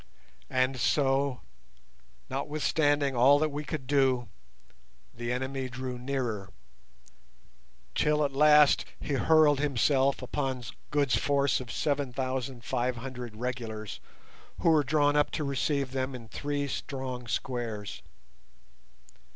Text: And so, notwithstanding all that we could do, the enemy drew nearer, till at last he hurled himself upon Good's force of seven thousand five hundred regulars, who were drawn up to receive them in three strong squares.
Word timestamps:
And 0.49 0.79
so, 0.79 1.41
notwithstanding 2.27 3.15
all 3.15 3.37
that 3.37 3.51
we 3.51 3.63
could 3.63 3.85
do, 3.85 4.29
the 5.13 5.31
enemy 5.31 5.69
drew 5.69 5.99
nearer, 5.99 6.49
till 7.93 8.25
at 8.25 8.31
last 8.33 8.83
he 8.99 9.13
hurled 9.13 9.59
himself 9.59 10.23
upon 10.23 10.63
Good's 10.89 11.17
force 11.17 11.59
of 11.59 11.71
seven 11.71 12.11
thousand 12.11 12.65
five 12.65 12.95
hundred 12.95 13.35
regulars, 13.35 13.99
who 14.61 14.69
were 14.69 14.83
drawn 14.83 15.15
up 15.15 15.29
to 15.33 15.43
receive 15.43 15.91
them 15.91 16.15
in 16.15 16.29
three 16.29 16.67
strong 16.67 17.27
squares. 17.27 18.01